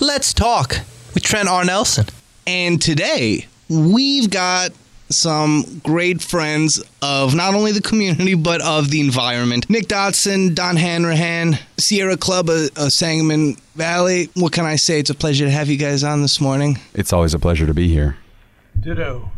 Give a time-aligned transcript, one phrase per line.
[0.00, 0.78] Let's Talk
[1.12, 1.62] with Trent R.
[1.62, 2.06] Nelson.
[2.46, 4.70] And today, we've got
[5.10, 9.68] some great friends of not only the community but of the environment.
[9.68, 14.30] Nick Dodson, Don Hanrahan, Sierra Club of, of Sangamon Valley.
[14.34, 15.00] What can I say?
[15.00, 16.78] It's a pleasure to have you guys on this morning.
[16.94, 18.16] It's always a pleasure to be here.
[18.80, 19.30] Ditto.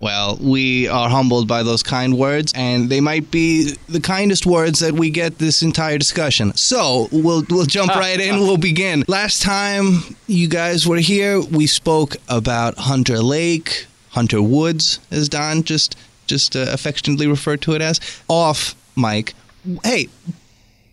[0.00, 4.78] Well, we are humbled by those kind words, and they might be the kindest words
[4.78, 6.54] that we get this entire discussion.
[6.56, 8.40] So we'll we'll jump right in.
[8.40, 9.04] We'll begin.
[9.08, 15.64] Last time you guys were here, we spoke about Hunter Lake, Hunter Woods, as Don
[15.64, 15.96] just
[16.26, 18.00] just uh, affectionately referred to it as.
[18.26, 19.34] Off Mike.
[19.84, 20.08] Hey,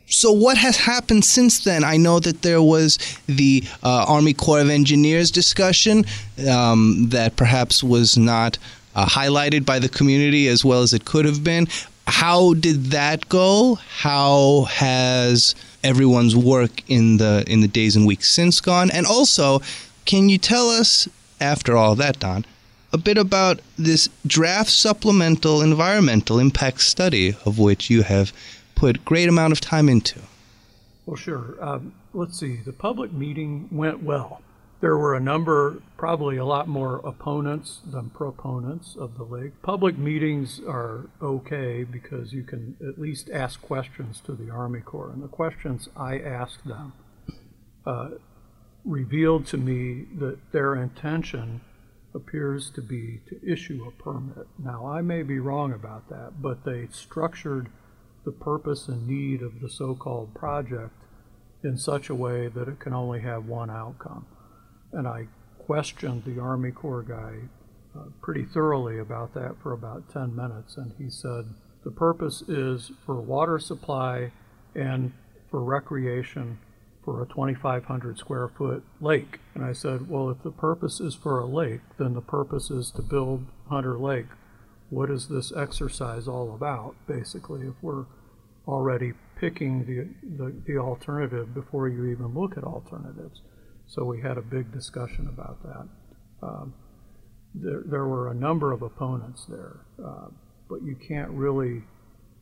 [0.08, 1.86] so what has happened since then?
[1.86, 6.06] I know that there was the uh, Army Corps of Engineers discussion
[6.50, 8.58] um, that perhaps was not
[9.06, 11.68] highlighted by the community as well as it could have been.
[12.08, 13.76] How did that go?
[13.76, 18.90] How has everyone's work in the in the days and weeks since gone?
[18.92, 19.62] And also,
[20.06, 21.08] can you tell us
[21.40, 22.46] after all that, Don,
[22.94, 28.32] a bit about this draft supplemental environmental impact study of which you have
[28.76, 30.20] put great amount of time into?
[31.06, 31.56] Well, sure.
[31.60, 32.58] Um, let's see.
[32.58, 34.42] The public meeting went well.
[34.80, 39.60] There were a number, probably a lot more opponents than proponents of the lake.
[39.64, 45.10] Public meetings are okay because you can at least ask questions to the Army Corps.
[45.10, 46.94] And the questions I asked them
[47.88, 48.10] uh,
[48.86, 51.62] revealed to me that their intention
[52.14, 54.48] appears to be to issue a permit.
[54.60, 57.70] Now, I may be wrong about that, but they structured
[58.26, 60.94] the purpose and need of the so called project
[61.64, 64.28] in such a way that it can only have one outcome
[64.98, 65.28] and I
[65.60, 67.36] questioned the Army Corps guy
[67.96, 71.46] uh, pretty thoroughly about that for about 10 minutes, and he said
[71.84, 74.32] the purpose is for water supply
[74.74, 75.14] and
[75.52, 76.58] for recreation
[77.06, 79.40] for a 2,500 square foot lake.
[79.54, 82.90] And I said, well, if the purpose is for a lake, then the purpose is
[82.92, 84.26] to build Hunter Lake.
[84.90, 88.06] What is this exercise all about, basically, if we're
[88.68, 90.10] already picking the,
[90.44, 93.42] the, the alternative before you even look at alternatives?
[93.88, 95.88] So we had a big discussion about that.
[96.46, 96.74] Um,
[97.56, 100.28] there, there, were a number of opponents there, uh,
[100.70, 101.84] but you can't really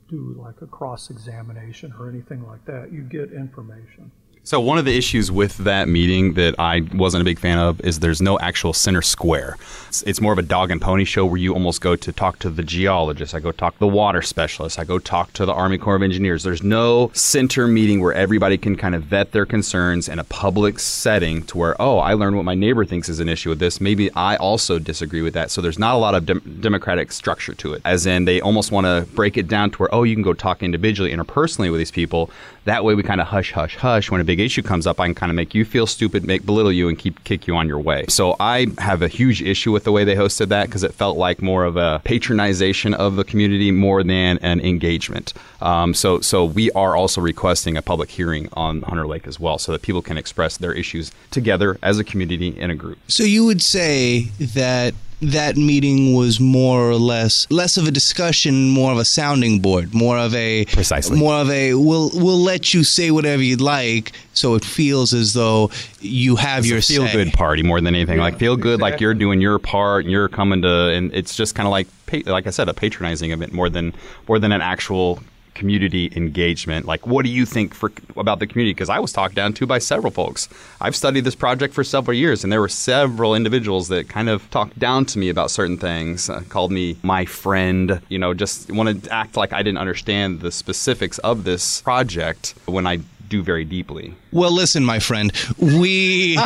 [0.10, 2.92] do like a cross examination or anything like that.
[2.92, 4.12] You get information.
[4.46, 7.82] So one of the issues with that meeting that I wasn't a big fan of
[7.82, 9.58] is there's no actual center square.
[9.88, 12.38] It's, it's, more of a dog and pony show where you almost go to talk
[12.40, 15.54] to the geologist, I go talk to the water specialist, I go talk to the
[15.54, 16.44] Army Corps of Engineers.
[16.44, 20.78] There's no center meeting where everybody can kind of vet their concerns in a public
[20.78, 23.82] setting to where, oh, I learned what my neighbor thinks is an issue with this.
[23.82, 25.50] Maybe I also disagree with that.
[25.50, 27.82] So there's not a lot of dem- democratic structure to it.
[27.84, 30.34] As in, they almost want to break it down to where, oh, you can go
[30.34, 32.30] talk individually, interpersonally with these people.
[32.66, 35.00] That way we kind of hush, hush, hush when a big big issue comes up,
[35.00, 37.56] I can kind of make you feel stupid, make belittle you, and keep kick you
[37.56, 38.06] on your way.
[38.10, 41.18] So I have a huge issue with the way they hosted that because it felt
[41.18, 45.34] like more of a patronization of the community more than an engagement.
[45.62, 49.58] Um, so so we are also requesting a public hearing on Hunter Lake as well,
[49.58, 52.98] so that people can express their issues together as a community in a group.
[53.08, 54.94] So you would say that
[55.32, 59.94] that meeting was more or less less of a discussion, more of a sounding board,
[59.94, 64.12] more of a precisely more of a we'll we'll let you say whatever you'd like,
[64.34, 65.70] so it feels as though
[66.02, 67.14] you have it's your feel say.
[67.14, 68.18] good party more than anything.
[68.18, 68.92] Yeah, like feel good, exactly.
[68.92, 71.88] like you're doing your part, and you're coming to, and it's just kind of like
[72.26, 73.94] like I said, a patronizing event more than
[74.28, 75.22] more than an actual
[75.56, 76.86] community engagement.
[76.86, 78.74] Like, what do you think for about the community?
[78.74, 80.48] Because I was talked down to by several folks.
[80.80, 84.48] I've studied this project for several years, and there were several individuals that kind of
[84.52, 88.02] talked down to me about certain things, uh, called me my friend.
[88.10, 92.54] You know, just wanted to act like I didn't understand the specifics of this project
[92.66, 93.00] when I
[93.30, 94.14] do very deeply.
[94.32, 96.38] Well, listen, my friend, we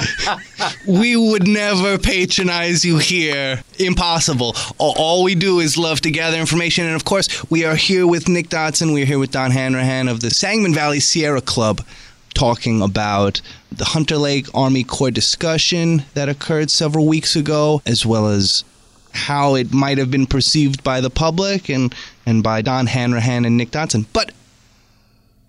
[0.88, 3.64] we would never patronize you here.
[3.78, 4.56] Impossible.
[4.78, 8.28] All, we do is love to gather information, and of course, we are here with
[8.28, 8.94] Nick Dodson.
[8.94, 11.86] We are here with Don Hanrahan of the Sangamon Valley Sierra Club,
[12.34, 13.42] talking about
[13.72, 18.64] the Hunter Lake Army Corps discussion that occurred several weeks ago, as well as
[19.12, 21.94] how it might have been perceived by the public and
[22.26, 24.06] and by Don Hanrahan and Nick Dodson.
[24.14, 24.32] But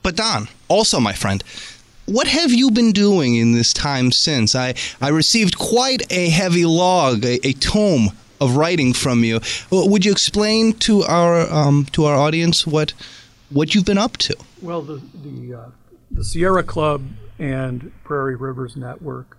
[0.02, 1.42] but Don, also my friend,
[2.06, 4.54] what have you been doing in this time since?
[4.54, 8.10] I, I received quite a heavy log, a, a tome
[8.40, 9.40] of writing from you.
[9.70, 12.94] Would you explain to our um, to our audience what
[13.50, 14.36] what you've been up to?
[14.60, 15.70] Well, the the, uh,
[16.10, 17.04] the Sierra Club
[17.38, 19.36] and Prairie Rivers Network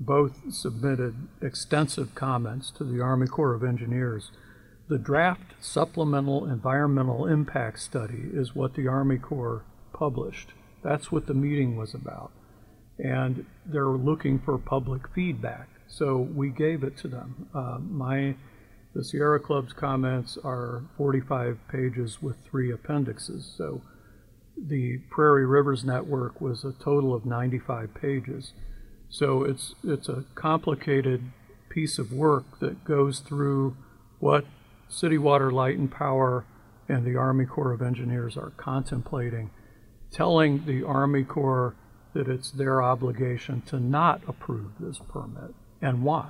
[0.00, 4.32] both submitted extensive comments to the Army Corps of Engineers.
[4.88, 9.62] The draft supplemental environmental impact study is what the Army Corps
[9.92, 10.50] published.
[10.82, 12.32] That's what the meeting was about.
[12.98, 15.68] and they're looking for public feedback.
[15.88, 17.48] So we gave it to them.
[17.54, 18.36] Uh, my
[18.94, 23.52] the Sierra Club's comments are 45 pages with three appendixes.
[23.56, 23.82] So
[24.56, 28.52] the Prairie Rivers Network was a total of 95 pages.
[29.10, 31.32] So it's it's a complicated
[31.70, 33.76] piece of work that goes through
[34.20, 34.44] what
[34.88, 36.44] City Water, Light and Power
[36.88, 39.50] and the Army Corps of Engineers are contemplating,
[40.12, 41.74] telling the Army Corps
[42.14, 46.28] that it's their obligation to not approve this permit and why.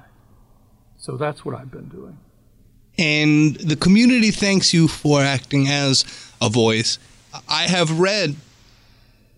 [0.99, 2.19] So that's what I've been doing.
[2.99, 6.05] And the community thanks you for acting as
[6.41, 6.99] a voice.
[7.49, 8.37] I have read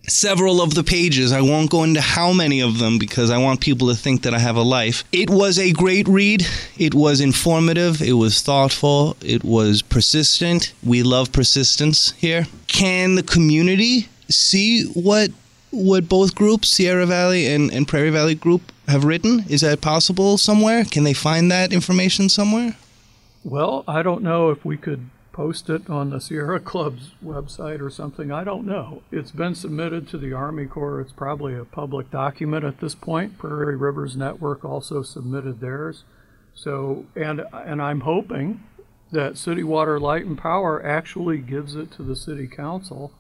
[0.07, 1.33] several of the pages.
[1.33, 4.35] I won't go into how many of them because I want people to think that
[4.35, 5.05] I have a life.
[5.13, 6.47] It was a great read.
[6.77, 8.03] It was informative.
[8.03, 9.17] It was thoughtful.
[9.23, 10.75] It was persistent.
[10.83, 12.47] We love persistence here.
[12.67, 15.31] Can the community see what
[15.71, 19.45] what both groups, Sierra Valley and, and Prairie Valley Group, have written?
[19.49, 20.85] Is that possible somewhere?
[20.85, 22.77] Can they find that information somewhere?
[23.43, 27.91] Well, I don't know if we could post it on the Sierra Club's website or
[27.91, 28.31] something.
[28.31, 29.03] I don't know.
[29.11, 31.01] It's been submitted to the Army Corps.
[31.01, 33.37] It's probably a public document at this point.
[33.37, 36.05] Prairie Rivers Network also submitted theirs.
[36.55, 38.63] So, and and I'm hoping
[39.11, 43.13] that City Water, Light and Power actually gives it to the City Council,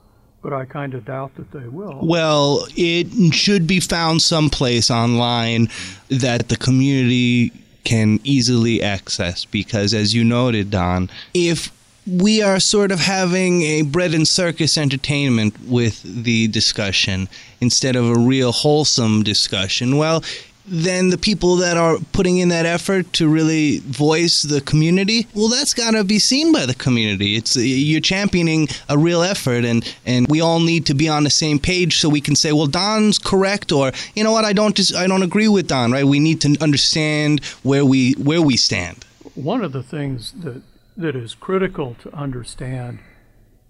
[0.44, 2.00] but I kind of doubt that they will.
[2.02, 5.70] Well, it should be found someplace online
[6.08, 7.50] that the community
[7.84, 11.72] can easily access because, as you noted, Don, if
[12.06, 17.26] we are sort of having a bread and circus entertainment with the discussion
[17.62, 19.96] instead of a real wholesome discussion.
[19.96, 20.22] Well,
[20.66, 25.48] then the people that are putting in that effort to really voice the community, well,
[25.48, 27.36] that's got to be seen by the community.
[27.36, 31.30] It's you're championing a real effort, and and we all need to be on the
[31.30, 34.74] same page so we can say, well, Don's correct, or you know what, I don't
[34.74, 35.92] just I don't agree with Don.
[35.92, 36.04] Right?
[36.04, 39.04] We need to understand where we where we stand.
[39.34, 40.62] One of the things that
[40.96, 43.00] that is critical to understand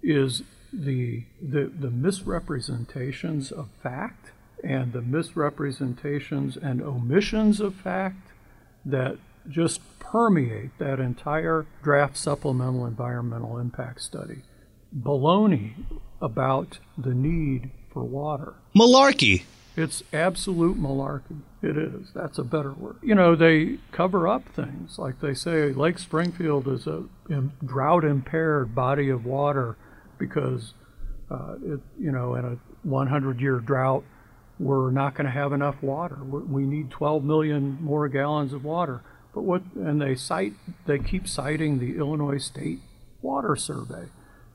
[0.03, 4.24] is the, the, the misrepresentations of fact
[4.63, 8.31] and the misrepresentations and omissions of fact
[8.85, 9.17] that
[9.49, 14.41] just permeate that entire draft supplemental environmental impact study.
[14.95, 15.73] Baloney
[16.21, 18.53] about the need for water.
[18.75, 19.43] Malarkey.
[19.77, 21.41] It's absolute malarkey.
[21.61, 22.07] It is.
[22.13, 22.97] That's a better word.
[23.01, 24.97] You know, they cover up things.
[24.97, 27.03] Like they say Lake Springfield is a
[27.63, 29.75] drought impaired body of water
[30.17, 30.73] because,
[31.29, 32.57] uh, it, you know, in a
[32.87, 34.05] 100 year drought,
[34.59, 36.17] we're not going to have enough water.
[36.23, 39.01] We need 12 million more gallons of water.
[39.33, 40.53] But what, and they cite,
[40.85, 42.79] they keep citing the Illinois State
[43.21, 44.05] Water Survey.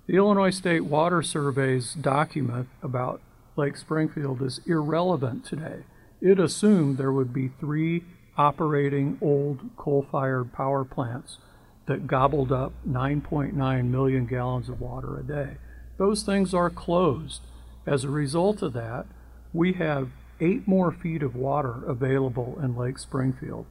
[0.06, 3.20] The Illinois State Water Survey's document about
[3.56, 5.84] Lake Springfield is irrelevant today.
[6.20, 8.04] It assumed there would be three
[8.38, 11.38] operating old coal fired power plants
[11.86, 15.56] that gobbled up 9.9 million gallons of water a day.
[15.98, 17.42] Those things are closed.
[17.86, 19.06] As a result of that,
[19.52, 20.08] we have
[20.40, 23.66] eight more feet of water available in Lake Springfield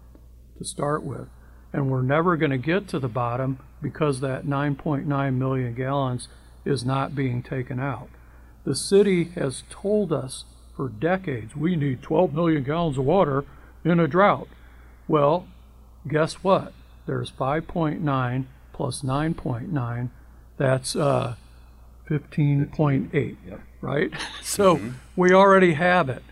[0.58, 1.28] to start with.
[1.72, 6.28] And we're never going to get to the bottom because that 9.9 million gallons
[6.66, 8.10] is not being taken out.
[8.66, 10.46] The city has told us
[10.76, 13.46] for decades we need 12 million gallons of water
[13.84, 14.48] in a drought.
[15.08, 15.48] Well,
[16.08, 16.74] guess what?
[17.06, 20.10] There's 5.9 plus 9.9.
[20.58, 21.36] That's uh,
[22.10, 23.62] 15.8, yep.
[23.82, 24.12] right?
[24.44, 24.90] So mm-hmm.
[25.16, 26.24] we already have it.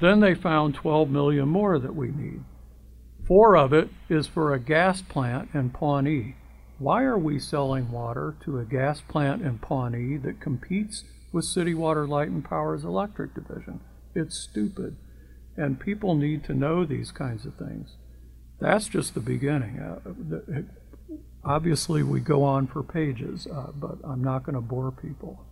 [0.00, 2.42] Then they found 12 million more that we need.
[3.26, 6.34] Four of it is for a gas plant in Pawnee.
[6.78, 11.74] Why are we selling water to a gas plant in Pawnee that competes with City
[11.74, 13.80] Water, Light and Power's electric division.
[14.14, 14.96] It's stupid.
[15.56, 17.96] And people need to know these kinds of things.
[18.60, 19.78] That's just the beginning.
[19.78, 20.62] Uh,
[21.44, 25.44] obviously, we go on for pages, uh, but I'm not going to bore people.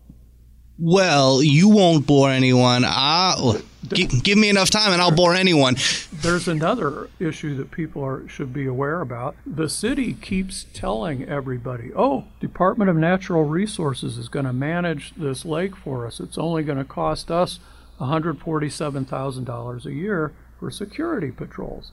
[0.81, 2.85] Well, you won't bore anyone.
[2.87, 5.77] I'll, give, give me enough time and I'll bore anyone.
[6.13, 9.35] There's another issue that people are, should be aware about.
[9.45, 15.45] The city keeps telling everybody, oh, Department of Natural Resources is going to manage this
[15.45, 16.21] lake for us.
[16.21, 17.59] It's only going to cost us
[18.01, 21.91] $147,000 a year for security patrols.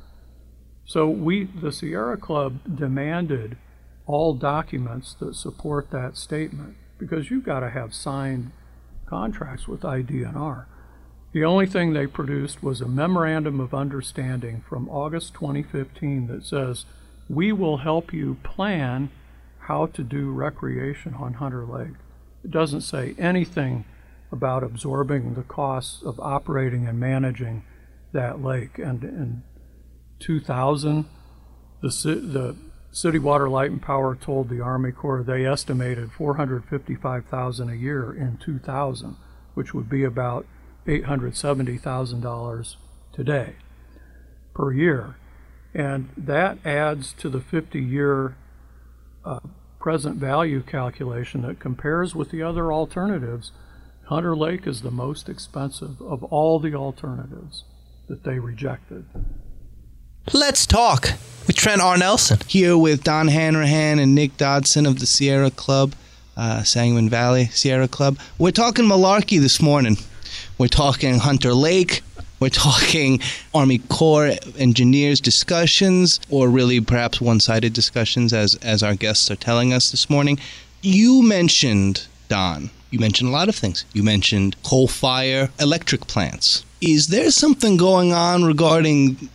[0.86, 3.58] So we, the Sierra Club, demanded
[4.06, 8.52] all documents that support that statement because you've got to have signed
[9.06, 10.66] contracts with IDNR.
[11.34, 16.86] The only thing they produced was a memorandum of understanding from August 2015 that says,
[17.28, 19.10] we will help you plan
[19.60, 21.96] how to do recreation on Hunter Lake.
[22.44, 23.86] It doesn't say anything
[24.32, 27.64] about absorbing the costs of operating and managing
[28.14, 28.78] that lake.
[28.78, 29.44] And in
[30.20, 31.06] 2000,
[31.82, 32.56] the, the
[32.96, 38.38] City Water, Light, and Power told the Army Corps they estimated 455,000 a year in
[38.38, 39.18] 2000,
[39.54, 40.46] which would be about
[40.88, 42.76] $870,000
[43.12, 43.56] today
[44.54, 45.18] per year.
[45.74, 48.38] And that adds to the 50 year
[49.26, 49.42] uh,
[49.78, 53.52] present value calculation that compares with the other alternatives.
[54.06, 57.66] Hunter Lake is the most expensive of all the alternatives
[58.08, 59.06] that they rejected.
[60.34, 61.12] Let's talk
[61.46, 61.98] with Trent R.
[62.00, 62.40] Nelson.
[62.48, 65.94] Here with Don Hanrahan and Nick Dodson of the Sierra Club,
[66.36, 68.18] uh, Sangamon Valley Sierra Club.
[68.40, 69.98] We're talking malarkey this morning.
[70.58, 72.02] We're talking Hunter Lake.
[72.40, 73.22] We're talking
[73.54, 79.36] Army Corps engineers discussions, or really perhaps one sided discussions, as, as our guests are
[79.36, 80.40] telling us this morning.
[80.82, 83.86] You mentioned, Don, you mentioned a lot of things.
[83.94, 86.66] You mentioned coal fire electric plants.
[86.82, 89.30] Is there something going on regarding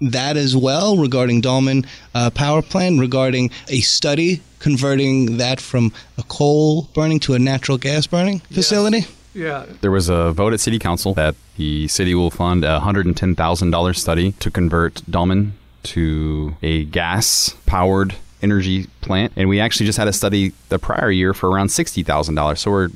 [0.00, 6.22] that as well, regarding Dallman uh, Power Plant, regarding a study converting that from a
[6.24, 8.98] coal burning to a natural gas burning facility?
[8.98, 9.16] Yes.
[9.32, 9.66] Yeah.
[9.80, 14.32] There was a vote at City Council that the city will fund a $110,000 study
[14.32, 15.52] to convert Dallman
[15.84, 19.32] to a gas powered energy plant.
[19.36, 22.58] And we actually just had a study the prior year for around $60,000.
[22.58, 22.88] So we're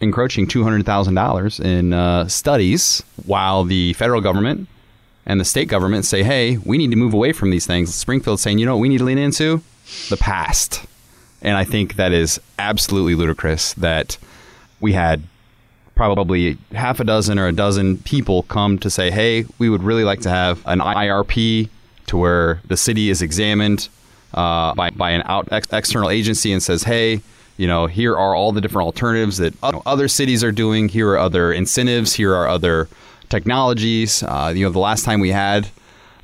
[0.00, 4.68] encroaching $200,000 in uh, studies while the federal government
[5.26, 7.94] and the state government say, hey, we need to move away from these things.
[7.94, 9.62] Springfield's saying, you know what we need to lean into?
[10.08, 10.84] The past.
[11.42, 14.16] And I think that is absolutely ludicrous that
[14.80, 15.22] we had
[15.94, 20.04] probably half a dozen or a dozen people come to say, hey, we would really
[20.04, 21.68] like to have an IRP
[22.06, 23.88] to where the city is examined
[24.34, 27.20] uh, by, by an out ex- external agency and says, hey,
[27.56, 30.88] you know, here are all the different alternatives that other cities are doing.
[30.88, 32.14] Here are other incentives.
[32.14, 32.88] Here are other
[33.32, 34.22] technologies.
[34.22, 35.68] Uh, you know, the last time we had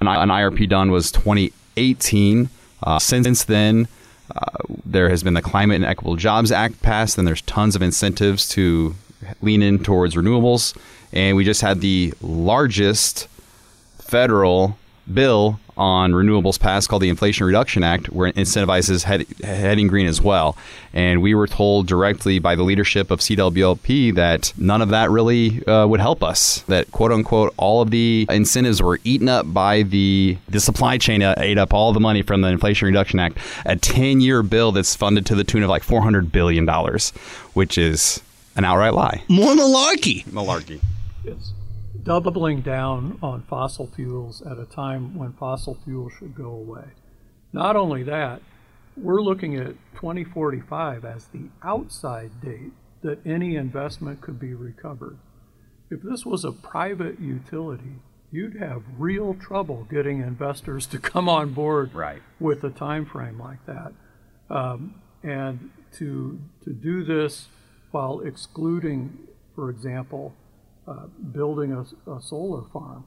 [0.00, 2.48] an, an IRP done was 2018.
[2.82, 3.88] Uh, since then,
[4.36, 4.44] uh,
[4.84, 8.48] there has been the Climate and Equitable Jobs Act passed, and there's tons of incentives
[8.50, 8.94] to
[9.40, 10.76] lean in towards renewables.
[11.12, 13.26] And we just had the largest
[13.98, 14.78] federal
[15.12, 20.08] bill on renewables passed called the Inflation Reduction Act, where it incentivizes head, heading green
[20.08, 20.56] as well.
[20.92, 25.64] And we were told directly by the leadership of CWLP that none of that really
[25.66, 26.62] uh, would help us.
[26.62, 31.22] That quote unquote all of the incentives were eaten up by the the supply chain
[31.22, 33.38] uh, ate up all the money from the Inflation Reduction Act.
[33.64, 37.10] A ten year bill that's funded to the tune of like four hundred billion dollars,
[37.54, 38.20] which is
[38.56, 39.22] an outright lie.
[39.28, 40.24] More malarkey.
[40.24, 40.80] Malarkey.
[41.22, 41.52] Yes.
[42.02, 46.84] Doubling down on fossil fuels at a time when fossil fuels should go away.
[47.52, 48.42] Not only that,
[48.96, 55.18] we're looking at 2045 as the outside date that any investment could be recovered.
[55.90, 61.52] If this was a private utility, you'd have real trouble getting investors to come on
[61.52, 62.22] board right.
[62.38, 63.92] with a time frame like that.
[64.50, 67.48] Um, and to to do this
[67.90, 69.18] while excluding,
[69.54, 70.34] for example,
[70.88, 73.04] uh, building a, a, solar farm.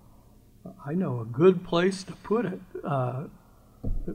[0.86, 2.60] I know a good place to put it.
[2.84, 3.24] Uh,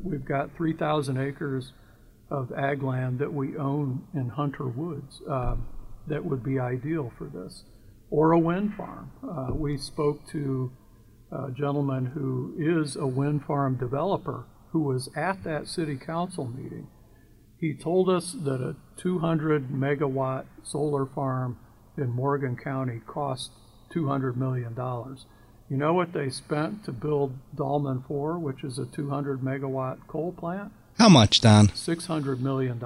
[0.05, 1.73] we've got 3,000 acres
[2.31, 5.57] of ag land that we own in Hunter Woods uh,
[6.07, 7.65] that would be ideal for this,
[8.11, 9.11] or a wind farm.
[9.23, 10.71] Uh, we spoke to
[11.33, 16.87] a gentleman who is a wind farm developer who was at that city council meeting
[17.59, 21.59] he told us that a 200 megawatt solar farm
[21.97, 23.51] in Morgan County cost
[23.95, 24.75] $200 million.
[25.69, 30.33] You know what they spent to build Dallman 4, which is a 200 megawatt coal
[30.33, 30.73] plant?
[30.99, 31.69] How much, Don?
[31.69, 32.83] $600 million.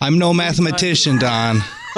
[0.00, 1.60] I'm no mathematician, Don.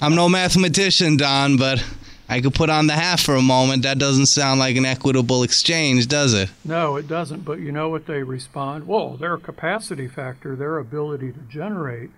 [0.00, 1.84] I'm no mathematician, Don, but
[2.28, 3.82] I could put on the half for a moment.
[3.84, 6.50] That doesn't sound like an equitable exchange, does it?
[6.64, 7.44] No, it doesn't.
[7.44, 8.86] But you know what they respond?
[8.86, 12.10] Well, their capacity factor, their ability to generate,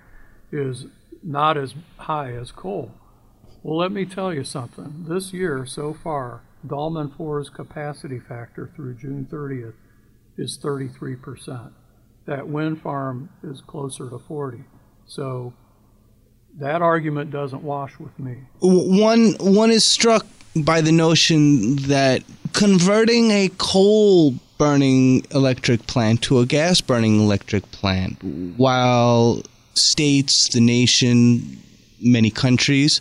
[0.51, 0.87] is
[1.23, 2.93] not as high as coal.
[3.63, 5.05] Well, let me tell you something.
[5.09, 9.75] This year, so far, Dallman 4's capacity factor through June 30th
[10.37, 11.73] is 33%.
[12.27, 14.65] That wind farm is closer to 40.
[15.07, 15.53] So
[16.59, 18.39] that argument doesn't wash with me.
[18.61, 26.39] One one is struck by the notion that converting a coal burning electric plant to
[26.39, 28.23] a gas burning electric plant,
[28.57, 29.43] while
[29.75, 31.59] states, the nation,
[32.01, 33.01] many countries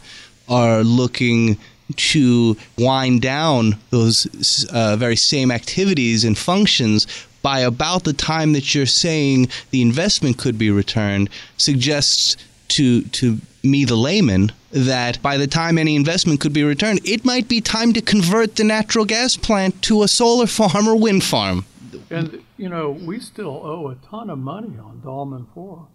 [0.50, 1.58] are looking
[1.96, 7.08] to wind down those uh, very same activities and functions
[7.42, 12.38] by about the time that you're saying the investment could be returned suggests
[12.70, 17.26] to to me the layman that by the time any investment could be returned, it
[17.26, 21.24] might be time to convert the natural gas plant to a solar farm or wind
[21.24, 21.66] farm.
[22.10, 25.88] And, you know, we still owe a ton of money on Dallman 4.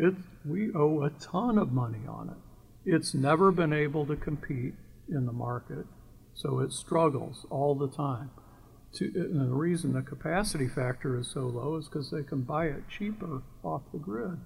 [0.00, 0.14] It,
[0.46, 2.90] we owe a ton of money on it.
[2.90, 4.72] It's never been able to compete
[5.10, 5.84] in the market,
[6.32, 8.30] so it struggles all the time.
[8.94, 12.68] To, and the reason the capacity factor is so low is because they can buy
[12.68, 14.38] it cheaper off the grid.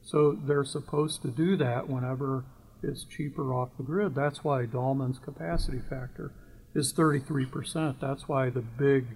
[0.00, 2.46] So they're supposed to do that whenever
[2.82, 4.14] it's cheaper off the grid.
[4.14, 6.32] That's why Dallman's capacity factor
[6.74, 8.00] is 33%.
[8.00, 9.08] That's why the big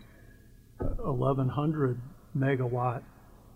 [0.79, 1.99] uh, 1100
[2.37, 3.03] megawatt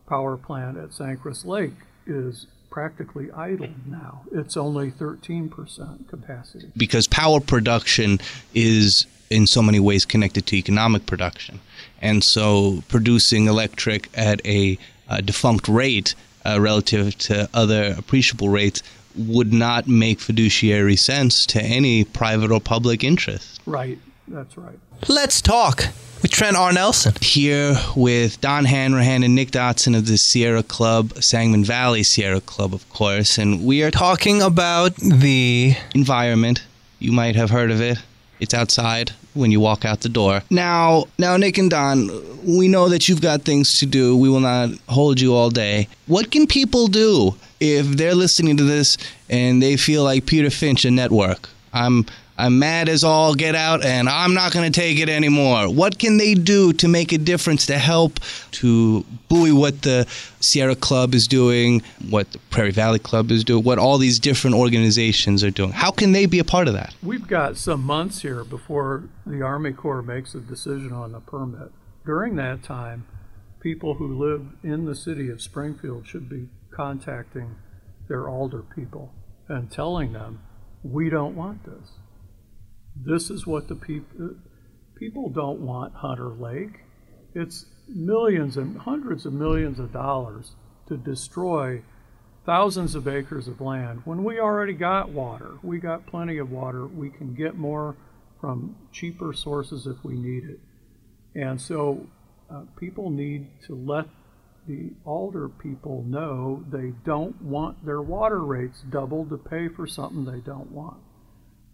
[0.08, 1.74] power plant at Sangchris Lake
[2.06, 4.22] is practically idle now.
[4.32, 6.70] It's only 13% capacity.
[6.76, 8.20] Because power production
[8.54, 11.60] is in so many ways connected to economic production.
[12.00, 14.78] And so producing electric at a
[15.08, 16.14] uh, defunct rate
[16.44, 18.82] uh, relative to other appreciable rates
[19.16, 23.60] would not make fiduciary sense to any private or public interest.
[23.66, 23.98] Right,
[24.30, 24.78] that's right.
[25.08, 25.84] Let's talk
[26.22, 26.72] with Trent R.
[26.72, 27.14] Nelson.
[27.20, 32.72] Here with Don Hanrahan and Nick Dodson of the Sierra Club, Sangamon Valley Sierra Club,
[32.72, 36.62] of course, and we are Talking about the environment.
[36.98, 37.98] You might have heard of it.
[38.38, 40.42] It's outside when you walk out the door.
[40.50, 42.08] Now, now, Nick and Don,
[42.46, 44.16] we know that you've got things to do.
[44.16, 45.88] We will not hold you all day.
[46.06, 48.96] What can people do if they're listening to this
[49.28, 51.50] and they feel like Peter Finch a network?
[51.72, 52.06] I'm
[52.40, 55.68] I'm mad as all get out and I'm not going to take it anymore.
[55.68, 58.18] What can they do to make a difference to help
[58.52, 60.06] to buoy what the
[60.40, 64.56] Sierra Club is doing, what the Prairie Valley Club is doing, what all these different
[64.56, 65.72] organizations are doing?
[65.72, 66.94] How can they be a part of that?
[67.02, 71.72] We've got some months here before the Army Corps makes a decision on the permit.
[72.06, 73.06] During that time,
[73.60, 77.56] people who live in the city of Springfield should be contacting
[78.08, 79.12] their alder people
[79.46, 80.40] and telling them,
[80.82, 81.99] we don't want this.
[82.96, 84.36] This is what the people
[84.96, 86.80] people don't want Hunter Lake.
[87.34, 90.52] It's millions and hundreds of millions of dollars
[90.88, 91.82] to destroy
[92.44, 95.52] thousands of acres of land when we already got water.
[95.62, 96.86] We got plenty of water.
[96.86, 97.96] We can get more
[98.40, 100.60] from cheaper sources if we need it.
[101.34, 102.06] And so
[102.50, 104.06] uh, people need to let
[104.66, 110.24] the alder people know they don't want their water rates doubled to pay for something
[110.24, 110.98] they don't want.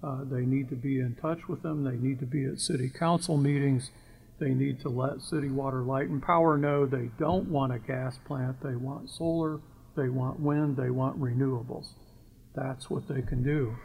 [0.03, 1.85] Uh, they need to be in touch with them.
[1.85, 3.91] They need to be at city council meetings.
[4.39, 8.19] They need to let City Water, Light, and Power know they don't want a gas
[8.27, 8.63] plant.
[8.63, 9.61] They want solar,
[9.97, 11.87] they want wind, they want renewables.
[12.55, 13.77] That's what they can do.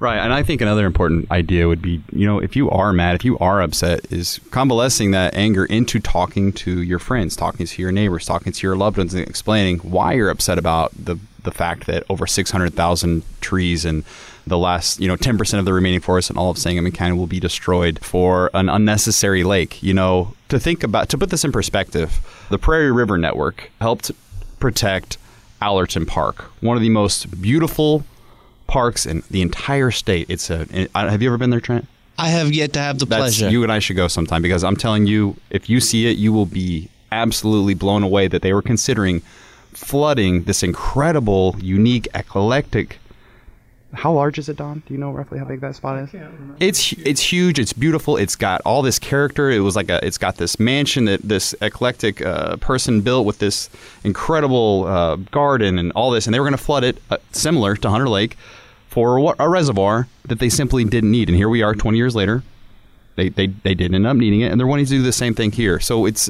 [0.00, 3.16] Right, and I think another important idea would be, you know, if you are mad,
[3.16, 7.82] if you are upset, is convalescing that anger into talking to your friends, talking to
[7.82, 11.50] your neighbors, talking to your loved ones, and explaining why you're upset about the the
[11.50, 14.04] fact that over 600,000 trees and
[14.46, 17.26] the last, you know, 10% of the remaining forest in all of Sangamon County will
[17.26, 19.82] be destroyed for an unnecessary lake.
[19.82, 24.10] You know, to think about, to put this in perspective, the Prairie River Network helped
[24.58, 25.16] protect
[25.62, 28.04] Allerton Park, one of the most beautiful
[28.68, 30.30] parks in the entire state.
[30.30, 30.66] It's a.
[30.94, 31.88] Have you ever been there, Trent?
[32.16, 33.50] I have yet to have the That's, pleasure.
[33.50, 36.32] You and I should go sometime because I'm telling you, if you see it, you
[36.32, 39.20] will be absolutely blown away that they were considering
[39.72, 42.98] flooding this incredible, unique, eclectic.
[43.94, 44.82] How large is it, Don?
[44.86, 46.10] Do you know roughly how big that spot is?
[46.60, 47.58] It's it's huge.
[47.58, 48.18] It's beautiful.
[48.18, 49.50] It's got all this character.
[49.50, 50.04] It was like a.
[50.04, 53.70] It's got this mansion that this eclectic uh, person built with this
[54.04, 57.76] incredible uh, garden and all this, and they were going to flood it, uh, similar
[57.76, 58.36] to Hunter Lake,
[58.98, 61.28] for a, reservoir that they simply didn't need.
[61.28, 62.42] And here we are, 20 years later.
[63.14, 65.34] They they they did end up needing it, and they're wanting to do the same
[65.34, 65.78] thing here.
[65.78, 66.28] So it's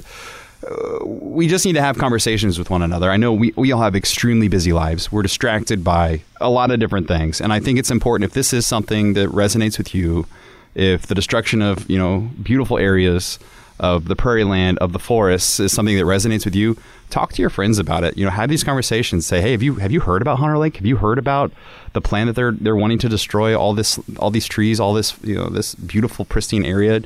[0.69, 3.11] uh, we just need to have conversations with one another.
[3.11, 5.11] I know we, we all have extremely busy lives.
[5.11, 7.41] We're distracted by a lot of different things.
[7.41, 10.27] And I think it's important if this is something that resonates with you,
[10.75, 13.39] if the destruction of, you know, beautiful areas
[13.81, 16.77] of the prairie land, of the forests is something that resonates with you,
[17.11, 18.17] talk to your friends about it.
[18.17, 19.27] You know, have these conversations.
[19.27, 20.77] Say, hey, have you have you heard about Hunter Lake?
[20.77, 21.53] Have you heard about
[21.93, 25.17] the plan that they're they're wanting to destroy all this all these trees, all this
[25.23, 27.03] you know this beautiful pristine area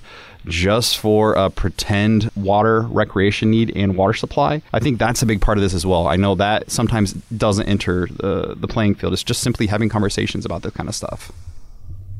[0.46, 4.60] just for a pretend water recreation need and water supply.
[4.72, 6.08] I think that's a big part of this as well.
[6.08, 9.12] I know that sometimes doesn't enter the the playing field.
[9.12, 11.32] It's just simply having conversations about this kind of stuff.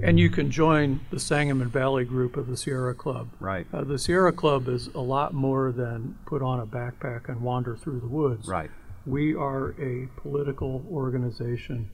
[0.03, 3.29] And you can join the Sangamon Valley group of the Sierra Club.
[3.38, 3.67] Right.
[3.73, 7.77] Uh, the Sierra Club is a lot more than put on a backpack and wander
[7.77, 8.49] through the woods.
[8.49, 8.71] Right.
[9.07, 11.91] We are a political organization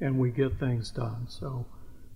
[0.00, 1.26] and we get things done.
[1.28, 1.66] So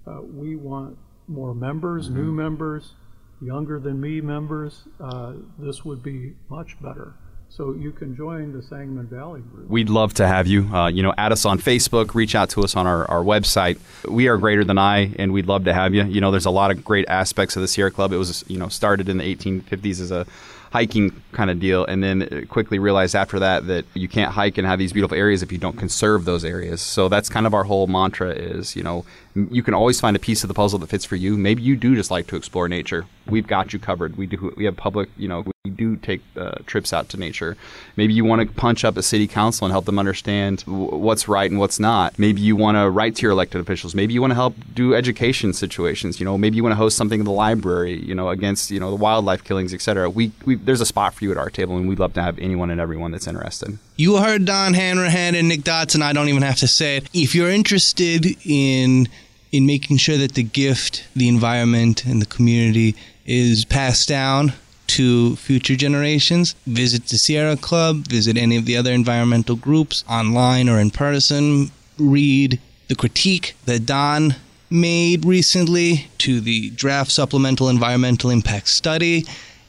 [0.07, 0.97] uh, we want
[1.29, 2.95] more members, new members,
[3.41, 4.85] younger than me members.
[5.01, 7.15] Uh, this would be much better.
[7.57, 9.71] So you can join the Sangamon Valley group.
[9.71, 10.65] We'd love to have you.
[10.75, 13.79] Uh, you know, add us on Facebook, reach out to us on our, our website.
[14.09, 16.03] We are greater than I, and we'd love to have you.
[16.03, 18.13] You know, there's a lot of great aspects of the Sierra Club.
[18.13, 20.27] It was, you know, started in the 1850s as a
[20.73, 24.67] hiking kind of deal, and then quickly realized after that that you can't hike and
[24.67, 26.83] have these beautiful areas if you don't conserve those areas.
[26.83, 29.05] So that's kind of our whole mantra is, you know,
[29.37, 31.37] you can always find a piece of the puzzle that fits for you.
[31.37, 33.07] Maybe you do just like to explore nature.
[33.29, 34.17] We've got you covered.
[34.17, 34.53] We do.
[34.57, 37.57] We have public, you know, we do take uh, trips out to nature.
[37.97, 41.27] Maybe you want to punch up a city council and help them understand w- what's
[41.27, 42.19] right and what's not.
[42.19, 43.95] Maybe you want to write to your elected officials.
[43.95, 46.21] Maybe you want to help do education situations.
[46.21, 47.99] You know, maybe you want to host something in the library.
[47.99, 50.11] You know, against you know the wildlife killings, etc.
[50.11, 52.39] We, we there's a spot for you at our table, and we'd love to have
[52.39, 53.79] anyone and everyone that's interested.
[53.97, 56.03] You heard Don Hanrahan and Nick Dodson.
[56.03, 57.09] I don't even have to say it.
[57.15, 59.09] If you're interested in
[59.51, 64.53] in making sure that the gift, the environment, and the community is passed down
[64.95, 66.55] to future generations.
[66.67, 71.73] Visit the Sierra Club, visit any of the other environmental groups online or in person.
[71.99, 74.37] Read the critique that Don
[74.71, 79.25] made recently to the draft supplemental environmental impact study.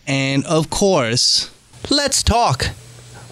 [0.06, 1.50] And of course,
[1.90, 2.68] let's talk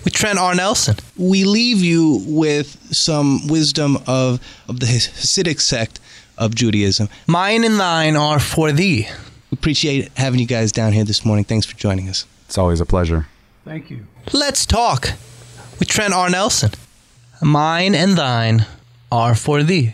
[0.04, 0.56] with Trent R.
[0.56, 0.96] Nelson.
[1.16, 6.00] We leave you with some wisdom of, of the Hasidic sect
[6.40, 7.08] of Judaism.
[7.28, 9.08] Mine and thine are for thee
[9.54, 11.46] appreciate having you guys down here this morning.
[11.46, 12.26] Thanks for joining us.
[12.46, 13.28] It's always a pleasure.
[13.66, 14.06] Thank you.
[14.32, 15.14] Let's talk
[15.80, 16.30] with Trent R.
[16.30, 16.72] Nelson.
[17.42, 18.66] Mine and thine
[19.12, 19.94] are for thee.